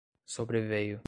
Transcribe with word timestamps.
sobreveio 0.25 0.99